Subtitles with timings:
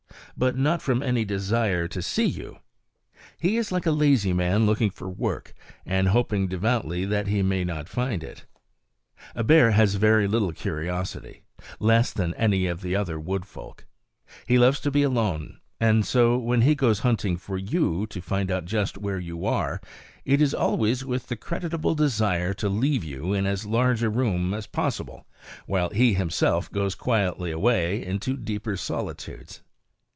[0.37, 2.57] But not from any desire to see you!
[3.37, 5.53] He is like a lazy man looking for work,
[5.85, 8.45] and hoping devoutly that he may not find it.
[9.35, 11.43] A bear has very little curiosity
[11.79, 13.85] less than any other of the wood folk.
[14.47, 18.49] He loves to be alone; and so, when he goes hunting for you, to find
[18.49, 19.79] out just where you are,
[20.25, 24.55] it is always with the creditable desire to leave you in as large a room
[24.55, 25.27] as possible,
[25.67, 29.61] while he himself goes quietly away into deeper solitudes.